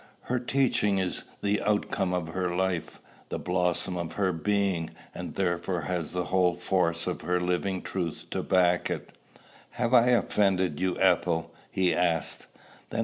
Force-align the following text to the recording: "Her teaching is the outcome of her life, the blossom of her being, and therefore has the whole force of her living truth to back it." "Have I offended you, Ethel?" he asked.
"Her 0.21 0.39
teaching 0.39 0.97
is 0.97 1.25
the 1.43 1.61
outcome 1.61 2.11
of 2.11 2.29
her 2.29 2.55
life, 2.55 2.99
the 3.29 3.37
blossom 3.37 3.97
of 3.97 4.13
her 4.13 4.33
being, 4.33 4.89
and 5.13 5.35
therefore 5.35 5.81
has 5.81 6.11
the 6.11 6.23
whole 6.25 6.55
force 6.55 7.05
of 7.05 7.21
her 7.21 7.39
living 7.39 7.83
truth 7.83 8.25
to 8.31 8.41
back 8.41 8.89
it." 8.89 9.11
"Have 9.73 9.93
I 9.93 10.07
offended 10.07 10.79
you, 10.79 10.99
Ethel?" 10.99 11.53
he 11.69 11.93
asked. 11.93 12.47